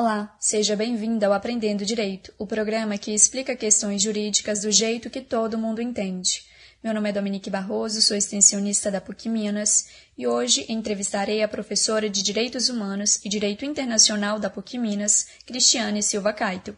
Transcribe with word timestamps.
Olá, 0.00 0.32
seja 0.38 0.76
bem-vinda 0.76 1.26
ao 1.26 1.32
Aprendendo 1.32 1.84
Direito, 1.84 2.32
o 2.38 2.46
programa 2.46 2.96
que 2.96 3.12
explica 3.12 3.56
questões 3.56 4.00
jurídicas 4.00 4.60
do 4.60 4.70
jeito 4.70 5.10
que 5.10 5.20
todo 5.20 5.58
mundo 5.58 5.82
entende. 5.82 6.44
Meu 6.84 6.94
nome 6.94 7.08
é 7.08 7.12
Dominique 7.12 7.50
Barroso, 7.50 8.00
sou 8.00 8.16
extensionista 8.16 8.92
da 8.92 9.00
PUC 9.00 9.28
Minas 9.28 9.88
e 10.16 10.24
hoje 10.24 10.64
entrevistarei 10.68 11.42
a 11.42 11.48
professora 11.48 12.08
de 12.08 12.22
Direitos 12.22 12.68
Humanos 12.68 13.18
e 13.24 13.28
Direito 13.28 13.64
Internacional 13.64 14.38
da 14.38 14.48
PUC 14.48 14.78
Minas, 14.78 15.26
Cristiane 15.44 16.00
Silva 16.00 16.32
Caito. 16.32 16.76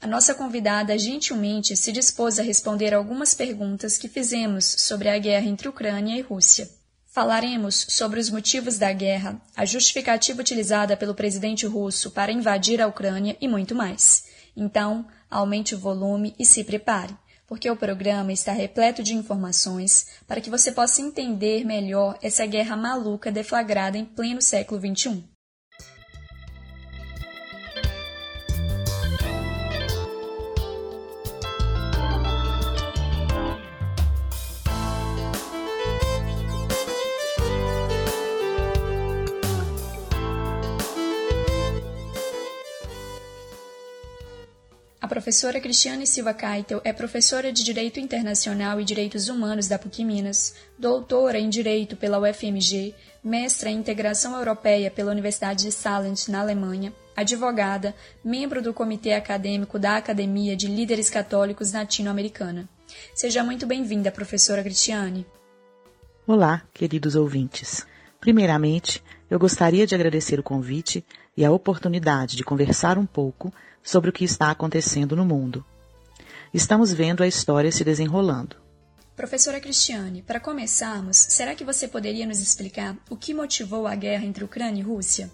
A 0.00 0.06
nossa 0.06 0.32
convidada 0.32 0.96
gentilmente 0.96 1.76
se 1.76 1.90
dispôs 1.90 2.38
a 2.38 2.44
responder 2.44 2.94
algumas 2.94 3.34
perguntas 3.34 3.98
que 3.98 4.06
fizemos 4.06 4.64
sobre 4.64 5.08
a 5.08 5.18
guerra 5.18 5.48
entre 5.48 5.66
Ucrânia 5.66 6.16
e 6.16 6.20
Rússia. 6.20 6.70
Falaremos 7.12 7.84
sobre 7.90 8.18
os 8.18 8.30
motivos 8.30 8.78
da 8.78 8.90
guerra, 8.90 9.38
a 9.54 9.66
justificativa 9.66 10.40
utilizada 10.40 10.96
pelo 10.96 11.14
presidente 11.14 11.66
russo 11.66 12.10
para 12.10 12.32
invadir 12.32 12.80
a 12.80 12.86
Ucrânia 12.86 13.36
e 13.38 13.46
muito 13.46 13.74
mais. 13.74 14.24
Então, 14.56 15.06
aumente 15.30 15.74
o 15.74 15.78
volume 15.78 16.34
e 16.38 16.46
se 16.46 16.64
prepare, 16.64 17.14
porque 17.46 17.70
o 17.70 17.76
programa 17.76 18.32
está 18.32 18.52
repleto 18.52 19.02
de 19.02 19.14
informações 19.14 20.06
para 20.26 20.40
que 20.40 20.48
você 20.48 20.72
possa 20.72 21.02
entender 21.02 21.66
melhor 21.66 22.18
essa 22.22 22.46
guerra 22.46 22.78
maluca 22.78 23.30
deflagrada 23.30 23.98
em 23.98 24.06
pleno 24.06 24.40
século 24.40 24.80
XXI. 24.80 25.31
Professora 45.12 45.60
Cristiane 45.60 46.06
Silva 46.06 46.32
Keitel 46.32 46.80
é 46.84 46.90
professora 46.90 47.52
de 47.52 47.62
Direito 47.62 48.00
Internacional 48.00 48.80
e 48.80 48.84
Direitos 48.84 49.28
Humanos 49.28 49.68
da 49.68 49.78
PUC 49.78 50.06
Minas, 50.06 50.54
doutora 50.78 51.38
em 51.38 51.50
Direito 51.50 51.94
pela 51.96 52.18
UFMG, 52.18 52.94
mestra 53.22 53.68
em 53.68 53.76
Integração 53.76 54.34
Europeia 54.34 54.90
pela 54.90 55.10
Universidade 55.10 55.64
de 55.64 55.70
Salent, 55.70 56.28
na 56.28 56.40
Alemanha, 56.40 56.94
advogada, 57.14 57.94
membro 58.24 58.62
do 58.62 58.72
Comitê 58.72 59.12
Acadêmico 59.12 59.78
da 59.78 59.98
Academia 59.98 60.56
de 60.56 60.66
Líderes 60.66 61.10
Católicos 61.10 61.72
Latino-Americana. 61.72 62.66
Seja 63.14 63.44
muito 63.44 63.66
bem-vinda, 63.66 64.10
professora 64.10 64.62
Cristiane. 64.62 65.26
Olá, 66.26 66.62
queridos 66.72 67.16
ouvintes. 67.16 67.86
Primeiramente, 68.18 69.04
eu 69.28 69.38
gostaria 69.38 69.86
de 69.86 69.94
agradecer 69.94 70.40
o 70.40 70.42
convite 70.42 71.04
e 71.36 71.44
a 71.44 71.50
oportunidade 71.50 72.36
de 72.36 72.44
conversar 72.44 72.98
um 72.98 73.06
pouco 73.06 73.52
sobre 73.82 74.10
o 74.10 74.12
que 74.12 74.24
está 74.24 74.50
acontecendo 74.50 75.16
no 75.16 75.24
mundo. 75.24 75.64
Estamos 76.52 76.92
vendo 76.92 77.22
a 77.22 77.26
história 77.26 77.72
se 77.72 77.82
desenrolando. 77.82 78.56
Professora 79.16 79.60
Cristiane, 79.60 80.22
para 80.22 80.40
começarmos, 80.40 81.16
será 81.16 81.54
que 81.54 81.64
você 81.64 81.86
poderia 81.86 82.26
nos 82.26 82.40
explicar 82.40 82.96
o 83.10 83.16
que 83.16 83.34
motivou 83.34 83.86
a 83.86 83.94
guerra 83.94 84.24
entre 84.24 84.44
Ucrânia 84.44 84.80
e 84.80 84.84
Rússia? 84.84 85.30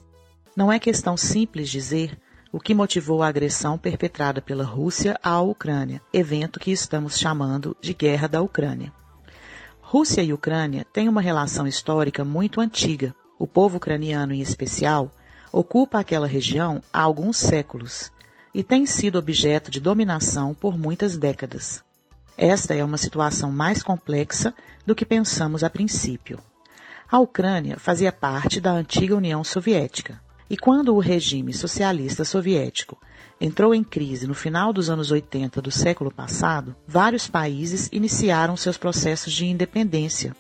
Não 0.57 0.73
é 0.73 0.79
questão 0.79 1.17
simples 1.17 1.71
dizer 1.71 2.19
o 2.51 2.59
que 2.59 2.75
motivou 2.75 3.23
a 3.23 3.29
agressão 3.29 3.77
perpetrada 3.77 4.41
pela 4.41 4.65
Rússia 4.65 5.19
à 5.23 5.41
Ucrânia, 5.41 6.01
evento 6.13 6.59
que 6.59 6.71
estamos 6.71 7.19
chamando 7.19 7.77
de 7.81 7.93
Guerra 7.93 8.27
da 8.27 8.41
Ucrânia. 8.41 8.93
Rússia 9.81 10.23
e 10.23 10.33
Ucrânia 10.33 10.85
têm 10.93 11.09
uma 11.09 11.21
relação 11.21 11.67
histórica 11.67 12.25
muito 12.25 12.61
antiga. 12.61 13.15
O 13.39 13.47
povo 13.47 13.77
ucraniano, 13.77 14.33
em 14.33 14.41
especial, 14.41 15.11
ocupa 15.53 15.99
aquela 15.99 16.27
região 16.27 16.83
há 16.93 17.01
alguns 17.01 17.37
séculos 17.37 18.11
e 18.55 18.63
tem 18.63 18.87
sido 18.87 19.19
objeto 19.19 19.71
de 19.71 19.81
dominação 19.81 20.55
por 20.55 20.77
muitas 20.79 21.17
décadas. 21.17 21.83
Esta 22.37 22.75
é 22.75 22.85
uma 22.85 22.97
situação 22.97 23.51
mais 23.51 23.83
complexa 23.83 24.55
do 24.87 24.95
que 24.95 25.05
pensamos 25.05 25.65
a 25.65 25.71
princípio. 25.71 26.39
A 27.11 27.19
Ucrânia 27.19 27.79
fazia 27.79 28.13
parte 28.13 28.61
da 28.61 28.71
antiga 28.71 29.17
União 29.17 29.43
Soviética, 29.43 30.21
e 30.51 30.57
quando 30.57 30.95
o 30.95 31.01
regime 31.01 31.53
socialista 31.53 32.25
soviético 32.25 32.99
entrou 33.41 33.75
em 33.75 33.85
crise 33.85 34.27
no 34.27 34.35
final 34.35 34.73
dos 34.73 34.89
anos 34.89 35.11
80 35.11 35.61
do 35.61 35.71
século 35.71 36.11
passado, 36.11 36.75
vários 36.87 37.29
países 37.29 37.89
iniciaram 37.93 38.57
seus 38.57 38.77
processos 38.77 39.33
de 39.33 39.47
independência. 39.47 40.35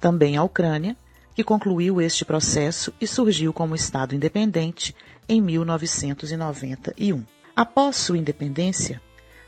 Também 0.00 0.36
a 0.36 0.42
Ucrânia, 0.42 0.96
que 1.34 1.44
concluiu 1.44 2.00
este 2.00 2.24
processo 2.24 2.92
e 3.00 3.06
surgiu 3.06 3.52
como 3.52 3.74
Estado 3.74 4.14
independente 4.14 4.94
em 5.28 5.40
1991. 5.40 7.24
Após 7.54 7.96
sua 7.96 8.18
independência, 8.18 9.00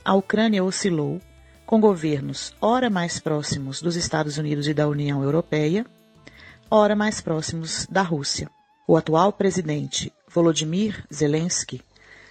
a 0.04 0.14
Ucrânia 0.14 0.62
oscilou 0.62 1.20
com 1.66 1.80
governos 1.80 2.54
ora 2.60 2.90
mais 2.90 3.18
próximos 3.18 3.80
dos 3.80 3.96
Estados 3.96 4.38
Unidos 4.38 4.68
e 4.68 4.74
da 4.74 4.86
União 4.86 5.22
Europeia, 5.22 5.86
ora 6.70 6.94
mais 6.94 7.20
próximos 7.20 7.86
da 7.90 8.02
Rússia. 8.02 8.50
O 8.86 8.96
atual 8.96 9.32
presidente 9.32 10.12
Volodymyr 10.28 11.04
Zelensky 11.12 11.80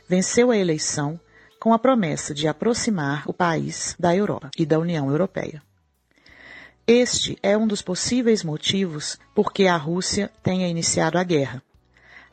venceu 0.08 0.52
a 0.52 0.58
eleição 0.58 1.20
com 1.60 1.74
a 1.74 1.80
promessa 1.80 2.34
de 2.34 2.48
aproximar 2.48 3.24
o 3.26 3.34
país 3.34 3.96
da 3.98 4.16
Europa 4.16 4.52
e 4.58 4.66
da 4.66 4.78
União 4.78 5.10
Europeia. 5.10 5.64
Este 6.86 7.38
é 7.42 7.58
um 7.58 7.66
dos 7.66 7.82
possíveis 7.82 8.44
motivos 8.44 9.18
por 9.34 9.54
que 9.54 9.68
a 9.68 9.78
Rússia 9.78 10.30
tenha 10.44 10.68
iniciado 10.68 11.18
a 11.18 11.24
guerra 11.24 11.64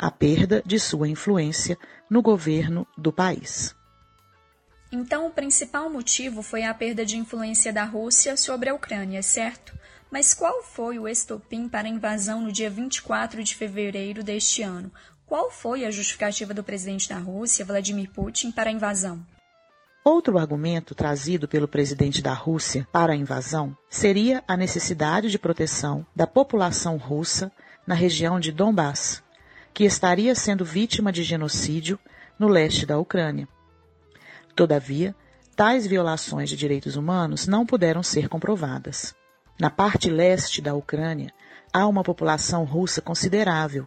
a 0.01 0.11
perda 0.11 0.63
de 0.65 0.81
sua 0.81 1.07
influência 1.11 1.77
no 2.09 2.23
governo 2.23 2.87
do 2.97 3.13
país. 3.13 3.77
Então, 4.91 5.27
o 5.27 5.31
principal 5.31 5.91
motivo 5.91 6.43
foi 6.43 6.65
a 6.65 6.73
perda 6.73 7.05
de 7.05 7.19
influência 7.19 7.71
da 7.71 7.85
Rússia 7.85 8.35
sobre 8.35 8.71
a 8.71 8.75
Ucrânia, 8.75 9.23
certo? 9.23 9.79
Mas 10.11 10.33
qual 10.33 10.63
foi 10.63 10.99
o 10.99 11.07
estopim 11.07 11.69
para 11.69 11.87
a 11.87 11.91
invasão 11.91 12.41
no 12.41 12.51
dia 12.51 12.71
24 12.71 13.45
de 13.45 13.55
fevereiro 13.55 14.25
deste 14.25 14.63
ano? 14.63 14.91
Qual 15.27 15.51
foi 15.51 15.85
a 15.85 15.91
justificativa 15.91 16.55
do 16.55 16.65
presidente 16.65 17.07
da 17.07 17.19
Rússia, 17.19 17.65
Vladimir 17.65 18.11
Putin, 18.11 18.51
para 18.51 18.71
a 18.71 18.73
invasão? 18.73 19.25
Outro 20.03 20.39
argumento 20.39 20.95
trazido 20.95 21.47
pelo 21.47 21.69
presidente 21.69 22.23
da 22.23 22.33
Rússia 22.33 22.89
para 22.91 23.13
a 23.13 23.17
invasão 23.17 23.77
seria 23.89 24.43
a 24.49 24.57
necessidade 24.57 25.31
de 25.31 25.39
proteção 25.39 26.07
da 26.17 26.27
população 26.27 26.97
russa 26.97 27.53
na 27.87 27.95
região 27.95 28.41
de 28.41 28.51
Donbass, 28.51 29.23
que 29.75 29.85
estaria 29.85 30.35
sendo 30.35 30.65
vítima 30.65 31.13
de 31.13 31.23
genocídio 31.23 31.99
no 32.39 32.49
leste 32.49 32.87
da 32.87 32.99
Ucrânia. 32.99 33.47
Todavia, 34.57 35.15
tais 35.55 35.87
violações 35.87 36.49
de 36.49 36.57
direitos 36.57 36.97
humanos 36.97 37.47
não 37.47 37.67
puderam 37.67 38.03
ser 38.03 38.27
comprovadas. 38.27 39.15
Na 39.59 39.69
parte 39.69 40.09
leste 40.09 40.63
da 40.63 40.75
Ucrânia, 40.75 41.31
há 41.71 41.87
uma 41.87 42.03
população 42.03 42.65
russa 42.65 43.03
considerável 43.03 43.87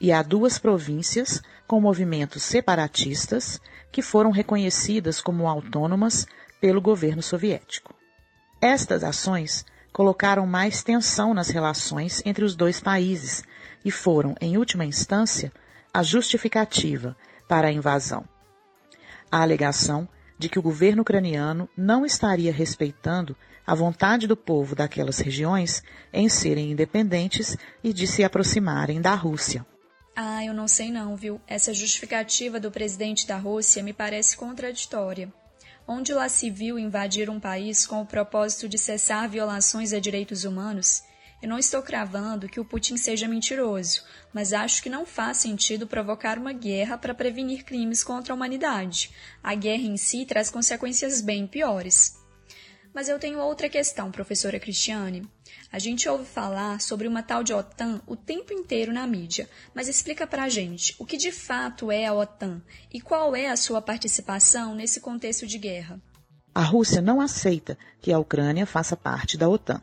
e 0.00 0.10
há 0.10 0.22
duas 0.22 0.58
províncias 0.58 1.42
com 1.66 1.80
movimentos 1.80 2.42
separatistas 2.42 3.60
que 3.92 4.00
foram 4.00 4.30
reconhecidas 4.30 5.20
como 5.20 5.46
autônomas 5.46 6.26
pelo 6.60 6.80
governo 6.80 7.22
soviético. 7.22 7.94
Estas 8.60 9.04
ações 9.04 9.64
colocaram 9.92 10.46
mais 10.46 10.82
tensão 10.82 11.34
nas 11.34 11.48
relações 11.48 12.22
entre 12.24 12.44
os 12.44 12.54
dois 12.54 12.80
países 12.80 13.42
e 13.84 13.90
foram, 13.90 14.34
em 14.40 14.56
última 14.56 14.84
instância, 14.84 15.52
a 15.92 16.02
justificativa 16.02 17.16
para 17.48 17.68
a 17.68 17.72
invasão. 17.72 18.24
A 19.30 19.42
alegação 19.42 20.08
de 20.38 20.48
que 20.48 20.58
o 20.58 20.62
governo 20.62 21.02
ucraniano 21.02 21.68
não 21.76 22.06
estaria 22.06 22.52
respeitando 22.52 23.36
a 23.66 23.74
vontade 23.74 24.26
do 24.26 24.36
povo 24.36 24.74
daquelas 24.74 25.18
regiões 25.18 25.82
em 26.12 26.28
serem 26.28 26.70
independentes 26.70 27.56
e 27.84 27.92
de 27.92 28.06
se 28.06 28.24
aproximarem 28.24 29.00
da 29.00 29.14
Rússia. 29.14 29.66
Ah, 30.22 30.44
eu 30.44 30.52
não 30.52 30.68
sei 30.68 30.92
não, 30.92 31.16
viu? 31.16 31.40
Essa 31.46 31.72
justificativa 31.72 32.60
do 32.60 32.70
presidente 32.70 33.26
da 33.26 33.38
Rússia 33.38 33.82
me 33.82 33.94
parece 33.94 34.36
contraditória. 34.36 35.32
Onde 35.88 36.12
lá 36.12 36.28
se 36.28 36.50
viu 36.50 36.78
invadir 36.78 37.30
um 37.30 37.40
país 37.40 37.86
com 37.86 38.02
o 38.02 38.06
propósito 38.06 38.68
de 38.68 38.76
cessar 38.76 39.30
violações 39.30 39.94
a 39.94 39.98
direitos 39.98 40.44
humanos 40.44 41.02
eu 41.42 41.48
não 41.48 41.58
estou 41.58 41.82
cravando 41.82 42.48
que 42.48 42.60
o 42.60 42.64
Putin 42.64 42.98
seja 42.98 43.26
mentiroso, 43.26 44.04
mas 44.30 44.52
acho 44.52 44.82
que 44.82 44.90
não 44.90 45.06
faz 45.06 45.38
sentido 45.38 45.86
provocar 45.86 46.38
uma 46.38 46.52
guerra 46.52 46.98
para 46.98 47.14
prevenir 47.14 47.64
crimes 47.64 48.04
contra 48.04 48.34
a 48.34 48.36
humanidade. 48.36 49.10
A 49.42 49.54
guerra 49.54 49.84
em 49.84 49.96
si 49.96 50.26
traz 50.26 50.50
consequências 50.50 51.22
bem 51.22 51.46
piores. 51.46 52.19
Mas 52.92 53.08
eu 53.08 53.18
tenho 53.18 53.38
outra 53.38 53.68
questão, 53.68 54.10
professora 54.10 54.58
Cristiane. 54.58 55.26
A 55.70 55.78
gente 55.78 56.08
ouve 56.08 56.24
falar 56.24 56.80
sobre 56.80 57.06
uma 57.06 57.22
tal 57.22 57.44
de 57.44 57.54
OTAN 57.54 58.00
o 58.06 58.16
tempo 58.16 58.52
inteiro 58.52 58.92
na 58.92 59.06
mídia, 59.06 59.48
mas 59.74 59.88
explica 59.88 60.26
pra 60.26 60.48
gente 60.48 60.96
o 60.98 61.06
que 61.06 61.16
de 61.16 61.30
fato 61.30 61.90
é 61.90 62.06
a 62.06 62.14
OTAN 62.14 62.60
e 62.92 63.00
qual 63.00 63.36
é 63.36 63.48
a 63.48 63.56
sua 63.56 63.80
participação 63.80 64.74
nesse 64.74 65.00
contexto 65.00 65.46
de 65.46 65.58
guerra. 65.58 66.00
A 66.52 66.62
Rússia 66.62 67.00
não 67.00 67.20
aceita 67.20 67.78
que 68.00 68.12
a 68.12 68.18
Ucrânia 68.18 68.66
faça 68.66 68.96
parte 68.96 69.38
da 69.38 69.48
OTAN. 69.48 69.80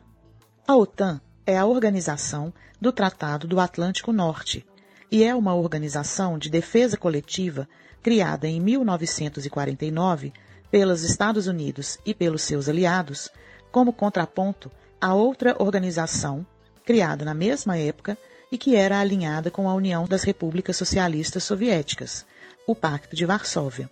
A 0.66 0.76
OTAN 0.76 1.20
é 1.46 1.56
a 1.56 1.64
organização 1.64 2.52
do 2.78 2.92
Tratado 2.92 3.48
do 3.48 3.58
Atlântico 3.58 4.12
Norte, 4.12 4.66
e 5.10 5.24
é 5.24 5.34
uma 5.34 5.54
organização 5.54 6.38
de 6.38 6.50
defesa 6.50 6.96
coletiva 6.96 7.66
criada 8.02 8.46
em 8.46 8.60
1949 8.60 10.32
pelos 10.70 11.02
Estados 11.02 11.46
Unidos 11.46 11.98
e 12.04 12.14
pelos 12.14 12.42
seus 12.42 12.68
aliados, 12.68 13.30
como 13.70 13.92
contraponto 13.92 14.70
a 15.00 15.14
outra 15.14 15.56
organização 15.58 16.46
criada 16.84 17.24
na 17.24 17.34
mesma 17.34 17.76
época 17.76 18.16
e 18.50 18.56
que 18.56 18.74
era 18.74 18.98
alinhada 18.98 19.50
com 19.50 19.68
a 19.68 19.74
União 19.74 20.06
das 20.06 20.22
Repúblicas 20.22 20.76
Socialistas 20.76 21.44
Soviéticas, 21.44 22.24
o 22.66 22.74
Pacto 22.74 23.14
de 23.14 23.26
Varsóvia. 23.26 23.90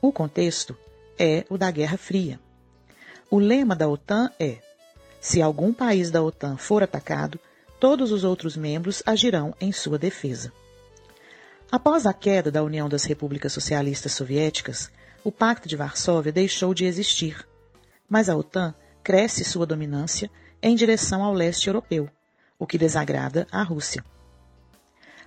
O 0.00 0.12
contexto 0.12 0.76
é 1.18 1.44
o 1.48 1.56
da 1.56 1.70
Guerra 1.70 1.96
Fria. 1.96 2.38
O 3.30 3.38
lema 3.38 3.74
da 3.74 3.88
OTAN 3.88 4.30
é: 4.38 4.58
se 5.20 5.40
algum 5.40 5.72
país 5.72 6.10
da 6.10 6.22
OTAN 6.22 6.56
for 6.56 6.82
atacado, 6.82 7.38
todos 7.80 8.12
os 8.12 8.24
outros 8.24 8.56
membros 8.56 9.02
agirão 9.06 9.54
em 9.60 9.72
sua 9.72 9.98
defesa. 9.98 10.52
Após 11.70 12.06
a 12.06 12.12
queda 12.12 12.50
da 12.50 12.62
União 12.62 12.88
das 12.88 13.04
Repúblicas 13.04 13.52
Socialistas 13.52 14.12
Soviéticas, 14.12 14.90
o 15.24 15.30
Pacto 15.30 15.68
de 15.68 15.76
Varsóvia 15.76 16.32
deixou 16.32 16.74
de 16.74 16.84
existir, 16.84 17.46
mas 18.08 18.28
a 18.28 18.36
OTAN 18.36 18.74
cresce 19.02 19.44
sua 19.44 19.66
dominância 19.66 20.30
em 20.60 20.74
direção 20.74 21.22
ao 21.22 21.32
leste 21.32 21.68
europeu, 21.68 22.08
o 22.58 22.66
que 22.66 22.78
desagrada 22.78 23.46
a 23.50 23.62
Rússia. 23.62 24.04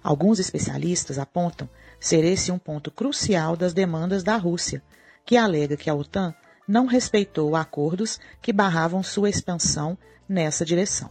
Alguns 0.03 0.39
especialistas 0.39 1.17
apontam 1.17 1.69
ser 1.99 2.23
esse 2.23 2.51
um 2.51 2.59
ponto 2.59 2.91
crucial 2.91 3.55
das 3.55 3.73
demandas 3.73 4.23
da 4.23 4.37
Rússia, 4.37 4.83
que 5.25 5.37
alega 5.37 5.75
que 5.75 5.89
a 5.89 5.95
OTAN 5.95 6.33
não 6.67 6.85
respeitou 6.85 7.55
acordos 7.55 8.19
que 8.41 8.53
barravam 8.53 9.01
sua 9.01 9.29
expansão 9.29 9.97
nessa 10.27 10.65
direção. 10.65 11.09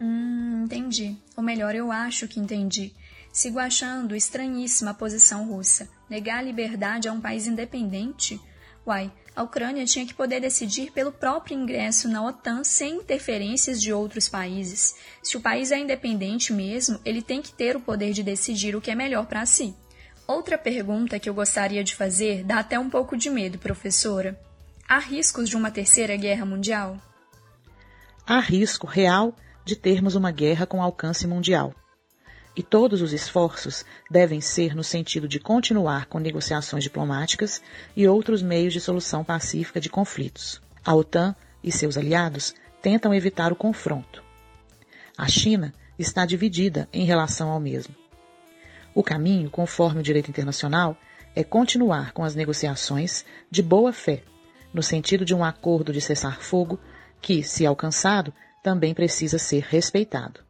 Hum, 0.00 0.64
entendi. 0.64 1.16
Ou 1.36 1.42
melhor, 1.42 1.74
eu 1.74 1.92
acho 1.92 2.26
que 2.26 2.40
entendi. 2.40 2.92
Sigo 3.32 3.58
achando 3.58 4.14
estranhíssima 4.14 4.92
posição 4.92 5.48
russa. 5.48 5.88
Negar 6.08 6.40
a 6.40 6.42
liberdade 6.42 7.08
a 7.08 7.12
um 7.12 7.20
país 7.20 7.46
independente? 7.46 8.38
Uai, 8.86 9.10
a 9.34 9.42
Ucrânia 9.42 9.86
tinha 9.86 10.04
que 10.04 10.12
poder 10.12 10.38
decidir 10.38 10.92
pelo 10.92 11.10
próprio 11.10 11.58
ingresso 11.58 12.08
na 12.08 12.22
OTAN 12.22 12.62
sem 12.62 12.96
interferências 12.96 13.80
de 13.80 13.90
outros 13.90 14.28
países. 14.28 14.94
Se 15.22 15.38
o 15.38 15.40
país 15.40 15.72
é 15.72 15.78
independente 15.78 16.52
mesmo, 16.52 17.00
ele 17.06 17.22
tem 17.22 17.40
que 17.40 17.52
ter 17.52 17.74
o 17.74 17.80
poder 17.80 18.12
de 18.12 18.22
decidir 18.22 18.76
o 18.76 18.80
que 18.82 18.90
é 18.90 18.94
melhor 18.94 19.24
para 19.24 19.46
si. 19.46 19.74
Outra 20.26 20.58
pergunta 20.58 21.18
que 21.18 21.28
eu 21.28 21.34
gostaria 21.34 21.82
de 21.82 21.96
fazer 21.96 22.44
dá 22.44 22.58
até 22.58 22.78
um 22.78 22.90
pouco 22.90 23.16
de 23.16 23.30
medo, 23.30 23.58
professora. 23.58 24.38
Há 24.86 24.98
riscos 24.98 25.48
de 25.48 25.56
uma 25.56 25.70
terceira 25.70 26.16
guerra 26.16 26.44
mundial? 26.44 26.98
Há 28.26 28.40
risco 28.40 28.86
real 28.86 29.34
de 29.64 29.74
termos 29.74 30.14
uma 30.14 30.30
guerra 30.30 30.66
com 30.66 30.82
alcance 30.82 31.26
mundial. 31.26 31.74
E 32.54 32.62
todos 32.62 33.00
os 33.00 33.12
esforços 33.12 33.84
devem 34.10 34.40
ser 34.40 34.74
no 34.74 34.84
sentido 34.84 35.26
de 35.26 35.40
continuar 35.40 36.06
com 36.06 36.18
negociações 36.18 36.84
diplomáticas 36.84 37.62
e 37.96 38.06
outros 38.06 38.42
meios 38.42 38.72
de 38.72 38.80
solução 38.80 39.24
pacífica 39.24 39.80
de 39.80 39.88
conflitos. 39.88 40.60
A 40.84 40.94
OTAN 40.94 41.34
e 41.64 41.72
seus 41.72 41.96
aliados 41.96 42.54
tentam 42.82 43.14
evitar 43.14 43.52
o 43.52 43.56
confronto. 43.56 44.22
A 45.16 45.28
China 45.28 45.72
está 45.98 46.26
dividida 46.26 46.88
em 46.92 47.04
relação 47.04 47.48
ao 47.48 47.60
mesmo. 47.60 47.94
O 48.94 49.02
caminho, 49.02 49.48
conforme 49.48 50.00
o 50.00 50.02
direito 50.02 50.28
internacional, 50.28 50.96
é 51.34 51.42
continuar 51.42 52.12
com 52.12 52.24
as 52.24 52.34
negociações 52.34 53.24
de 53.50 53.62
boa 53.62 53.92
fé, 53.92 54.22
no 54.74 54.82
sentido 54.82 55.24
de 55.24 55.34
um 55.34 55.42
acordo 55.42 55.92
de 55.92 56.00
cessar-fogo 56.00 56.78
que, 57.20 57.42
se 57.42 57.64
alcançado, 57.64 58.34
também 58.62 58.92
precisa 58.92 59.38
ser 59.38 59.62
respeitado. 59.62 60.40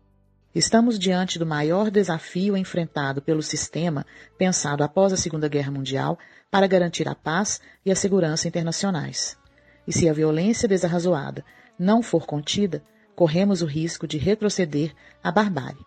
Estamos 0.55 0.99
diante 0.99 1.39
do 1.39 1.47
maior 1.47 1.91
desafio 1.91 2.57
enfrentado 2.57 3.23
pelo 3.23 3.43
sistema 3.43 4.05
pensado 4.37 4.85
após 4.85 5.11
a 5.11 5.17
Segunda 5.17 5.49
Guerra 5.49 5.71
Mundial 5.71 6.19
para 6.51 6.67
garantir 6.67 7.09
a 7.09 7.15
paz 7.15 7.59
e 7.87 7.91
a 7.91 7.97
segurança 7.97 8.47
internacionais. 8.47 9.39
E 9.87 9.93
se 9.93 10.09
a 10.11 10.13
violência 10.13 10.69
desarrazoada 10.69 11.43
não 11.79 12.03
for 12.03 12.27
contida, 12.27 12.85
corremos 13.17 13.63
o 13.63 13.67
risco 13.67 14.07
de 14.07 14.19
retroceder 14.19 14.95
à 15.25 15.33
barbárie. 15.33 15.85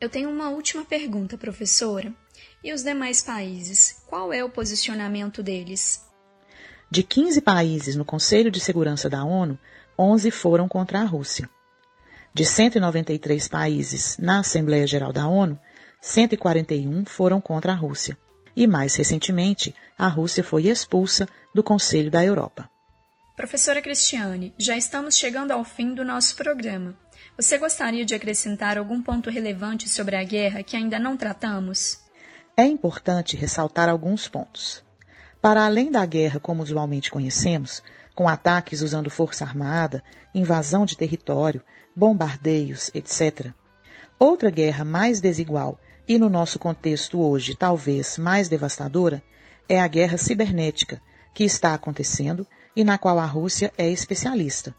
Eu 0.00 0.08
tenho 0.08 0.30
uma 0.30 0.48
última 0.50 0.84
pergunta, 0.84 1.36
professora. 1.36 2.12
E 2.62 2.72
os 2.72 2.82
demais 2.82 3.20
países? 3.20 4.04
Qual 4.06 4.32
é 4.32 4.44
o 4.44 4.50
posicionamento 4.50 5.42
deles? 5.42 6.04
De 6.88 7.02
15 7.02 7.40
países 7.40 7.96
no 7.96 8.04
Conselho 8.04 8.50
de 8.50 8.60
Segurança 8.60 9.10
da 9.10 9.24
ONU, 9.24 9.58
11 9.98 10.30
foram 10.30 10.68
contra 10.68 11.00
a 11.00 11.04
Rússia. 11.04 11.48
De 12.36 12.44
193 12.44 13.46
países 13.46 14.18
na 14.18 14.40
Assembleia 14.40 14.88
Geral 14.88 15.12
da 15.12 15.28
ONU, 15.28 15.56
141 16.00 17.04
foram 17.04 17.40
contra 17.40 17.70
a 17.70 17.76
Rússia. 17.76 18.18
E 18.56 18.66
mais 18.66 18.96
recentemente, 18.96 19.72
a 19.96 20.08
Rússia 20.08 20.42
foi 20.42 20.66
expulsa 20.66 21.28
do 21.54 21.62
Conselho 21.62 22.10
da 22.10 22.24
Europa. 22.24 22.68
Professora 23.36 23.80
Cristiane, 23.80 24.52
já 24.58 24.76
estamos 24.76 25.16
chegando 25.16 25.52
ao 25.52 25.64
fim 25.64 25.94
do 25.94 26.04
nosso 26.04 26.34
programa. 26.34 26.96
Você 27.36 27.56
gostaria 27.56 28.04
de 28.04 28.16
acrescentar 28.16 28.78
algum 28.78 29.00
ponto 29.00 29.30
relevante 29.30 29.88
sobre 29.88 30.16
a 30.16 30.24
guerra 30.24 30.64
que 30.64 30.76
ainda 30.76 30.98
não 30.98 31.16
tratamos? 31.16 32.00
É 32.56 32.64
importante 32.64 33.36
ressaltar 33.36 33.88
alguns 33.88 34.26
pontos. 34.26 34.82
Para 35.40 35.64
além 35.64 35.88
da 35.88 36.04
guerra 36.04 36.40
como 36.40 36.64
usualmente 36.64 37.12
conhecemos, 37.12 37.80
com 38.12 38.28
ataques 38.28 38.82
usando 38.82 39.08
força 39.08 39.44
armada, 39.44 40.02
invasão 40.34 40.84
de 40.84 40.96
território, 40.96 41.62
bombardeios, 41.94 42.90
etc. 42.94 43.52
Outra 44.18 44.50
guerra 44.50 44.84
mais 44.84 45.20
desigual 45.20 45.78
e, 46.06 46.18
no 46.18 46.28
nosso 46.28 46.58
contexto 46.58 47.20
hoje, 47.20 47.54
talvez 47.54 48.18
mais 48.18 48.48
devastadora, 48.48 49.22
é 49.68 49.80
a 49.80 49.88
guerra 49.88 50.18
cibernética, 50.18 51.00
que 51.32 51.44
está 51.44 51.74
acontecendo 51.74 52.46
e 52.76 52.84
na 52.84 52.98
qual 52.98 53.18
a 53.18 53.26
Rússia 53.26 53.72
é 53.76 53.88
especialista, 53.90 54.74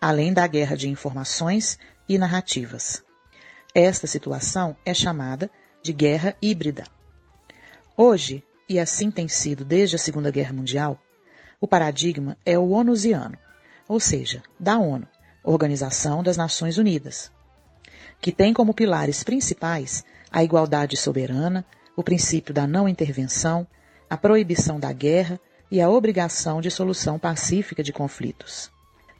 além 0.00 0.32
da 0.32 0.46
guerra 0.46 0.76
de 0.76 0.88
informações 0.88 1.78
e 2.08 2.18
narrativas. 2.18 3.02
Esta 3.74 4.06
situação 4.06 4.76
é 4.84 4.94
chamada 4.94 5.50
de 5.82 5.92
guerra 5.92 6.36
híbrida. 6.40 6.84
Hoje, 7.96 8.44
e 8.68 8.78
assim 8.78 9.10
tem 9.10 9.28
sido 9.28 9.64
desde 9.64 9.96
a 9.96 9.98
Segunda 9.98 10.30
Guerra 10.30 10.52
Mundial, 10.52 11.00
o 11.60 11.66
paradigma 11.66 12.36
é 12.44 12.58
o 12.58 12.70
onusiano, 12.70 13.36
ou 13.88 13.98
seja, 13.98 14.42
da 14.58 14.78
ONU, 14.78 15.06
Organização 15.42 16.22
das 16.22 16.36
Nações 16.36 16.78
Unidas, 16.78 17.30
que 18.20 18.32
tem 18.32 18.52
como 18.52 18.74
pilares 18.74 19.22
principais 19.22 20.04
a 20.30 20.42
igualdade 20.42 20.96
soberana, 20.96 21.64
o 21.96 22.02
princípio 22.02 22.52
da 22.52 22.66
não 22.66 22.88
intervenção, 22.88 23.66
a 24.10 24.16
proibição 24.16 24.78
da 24.78 24.92
guerra 24.92 25.40
e 25.70 25.80
a 25.80 25.88
obrigação 25.88 26.60
de 26.60 26.70
solução 26.70 27.18
pacífica 27.18 27.82
de 27.82 27.92
conflitos. 27.92 28.70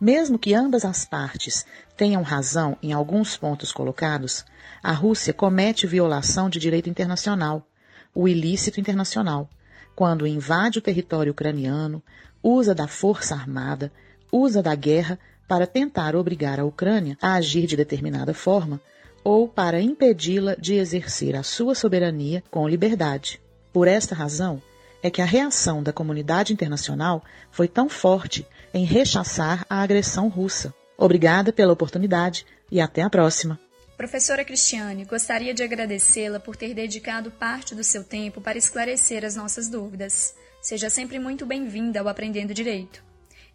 Mesmo 0.01 0.39
que 0.39 0.55
ambas 0.55 0.85
as 0.85 1.05
partes 1.05 1.67
tenham 1.97 2.23
razão 2.23 2.77
em 2.83 2.93
alguns 2.93 3.37
pontos 3.37 3.73
colocados, 3.73 4.45
a 4.83 4.93
Rússia 4.93 5.33
comete 5.33 5.87
violação 5.87 6.49
de 6.49 6.59
direito 6.59 6.89
internacional, 6.89 7.67
o 8.15 8.29
ilícito 8.29 8.79
internacional, 8.79 9.49
quando 9.95 10.27
invade 10.27 10.79
o 10.79 10.83
território 10.83 11.33
ucraniano, 11.33 12.03
usa 12.43 12.75
da 12.75 12.87
força 12.87 13.35
armada, 13.35 13.93
usa 14.31 14.63
da 14.63 14.75
guerra 14.75 15.19
para 15.49 15.67
tentar 15.67 16.15
obrigar 16.15 16.61
a 16.61 16.65
Ucrânia 16.65 17.17
a 17.21 17.35
agir 17.35 17.67
de 17.67 17.77
determinada 17.77 18.35
forma 18.35 18.81
ou 19.25 19.49
para 19.49 19.81
impedi-la 19.81 20.55
de 20.55 20.75
exercer 20.75 21.35
a 21.35 21.43
sua 21.43 21.75
soberania 21.75 22.45
com 22.51 22.69
liberdade. 22.69 23.41
Por 23.73 23.89
esta 23.89 24.15
razão, 24.15 24.63
é 25.03 25.11
que 25.11 25.23
a 25.23 25.25
reação 25.25 25.83
da 25.83 25.93
comunidade 25.93 26.53
internacional 26.53 27.25
foi 27.51 27.69
tão 27.69 27.89
forte 27.89 28.47
em 28.75 28.85
rechaçar 28.85 29.65
a 29.69 29.83
agressão 29.83 30.29
russa. 30.29 30.75
Obrigada 30.97 31.53
pela 31.53 31.73
oportunidade 31.73 32.45
e 32.71 32.81
até 32.81 33.03
a 33.03 33.11
próxima. 33.11 33.59
Professora 33.97 34.45
Cristiane, 34.45 35.05
gostaria 35.05 35.53
de 35.53 35.63
agradecê-la 35.63 36.39
por 36.39 36.55
ter 36.55 36.75
dedicado 36.75 37.31
parte 37.33 37.75
do 37.75 37.83
seu 37.83 38.05
tempo 38.05 38.41
para 38.41 38.59
esclarecer 38.59 39.25
as 39.25 39.35
nossas 39.35 39.69
dúvidas. 39.69 40.35
Seja 40.61 40.89
sempre 40.89 41.19
muito 41.19 41.45
bem-vinda 41.47 42.01
ao 42.01 42.09
Aprendendo 42.09 42.55
Direito. 42.55 43.08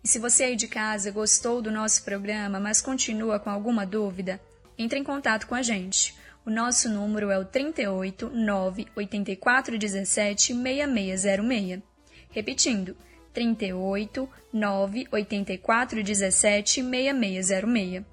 E 0.03 0.07
se 0.07 0.19
você 0.19 0.43
aí 0.43 0.55
de 0.55 0.67
casa 0.67 1.11
gostou 1.11 1.61
do 1.61 1.71
nosso 1.71 2.03
programa, 2.03 2.59
mas 2.59 2.81
continua 2.81 3.39
com 3.39 3.49
alguma 3.49 3.85
dúvida, 3.85 4.39
entre 4.77 4.99
em 4.99 5.03
contato 5.03 5.47
com 5.47 5.55
a 5.55 5.61
gente. 5.61 6.13
O 6.45 6.49
nosso 6.49 6.89
número 6.89 7.31
é 7.31 7.39
o 7.39 7.45
38 7.45 8.29
9 8.29 8.87
84 8.97 9.77
17 9.77 10.53
6606. 10.53 11.81
Repetindo, 12.29 12.97
38 13.33 14.29
9 14.51 15.07
84 15.09 16.03
17 16.03 16.83
6606. 16.83 18.03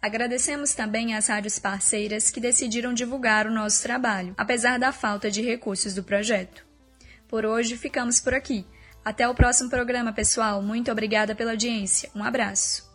Agradecemos 0.00 0.72
também 0.72 1.14
às 1.14 1.26
rádios 1.26 1.58
parceiras 1.58 2.30
que 2.30 2.40
decidiram 2.40 2.94
divulgar 2.94 3.46
o 3.46 3.52
nosso 3.52 3.82
trabalho, 3.82 4.32
apesar 4.38 4.78
da 4.78 4.92
falta 4.92 5.30
de 5.30 5.42
recursos 5.42 5.92
do 5.92 6.02
projeto. 6.02 6.64
Por 7.26 7.44
hoje 7.44 7.76
ficamos 7.76 8.18
por 8.18 8.32
aqui. 8.32 8.64
Até 9.08 9.26
o 9.26 9.34
próximo 9.34 9.70
programa, 9.70 10.12
pessoal. 10.12 10.60
Muito 10.60 10.92
obrigada 10.92 11.34
pela 11.34 11.52
audiência. 11.52 12.10
Um 12.14 12.22
abraço. 12.22 12.87